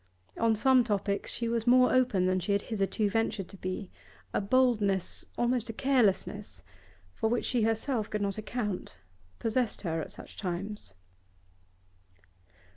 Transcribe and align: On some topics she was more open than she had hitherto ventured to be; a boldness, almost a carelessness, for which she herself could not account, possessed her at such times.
On 0.35 0.55
some 0.55 0.83
topics 0.83 1.29
she 1.31 1.47
was 1.47 1.67
more 1.67 1.93
open 1.93 2.25
than 2.25 2.39
she 2.39 2.53
had 2.53 2.63
hitherto 2.63 3.07
ventured 3.07 3.47
to 3.49 3.57
be; 3.57 3.91
a 4.33 4.41
boldness, 4.41 5.27
almost 5.37 5.69
a 5.69 5.73
carelessness, 5.73 6.63
for 7.13 7.29
which 7.29 7.45
she 7.45 7.61
herself 7.61 8.09
could 8.09 8.23
not 8.23 8.39
account, 8.39 8.97
possessed 9.37 9.83
her 9.83 10.01
at 10.01 10.11
such 10.11 10.37
times. 10.37 10.95